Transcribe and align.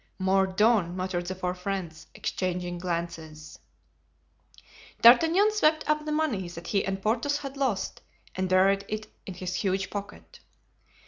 "Mordaunt!" 0.17 0.95
muttered 0.95 1.27
the 1.27 1.35
four 1.35 1.53
friends, 1.53 2.07
exchanging 2.15 2.79
glances. 2.79 3.59
D'Artagnan 5.03 5.51
swept 5.51 5.87
up 5.87 6.05
the 6.05 6.11
money 6.11 6.49
that 6.49 6.65
he 6.65 6.83
and 6.83 6.99
Porthos 6.99 7.37
had 7.37 7.55
lost 7.55 8.01
and 8.33 8.49
buried 8.49 8.83
it 8.87 9.05
in 9.27 9.35
his 9.35 9.53
huge 9.53 9.91
pocket. 9.91 10.39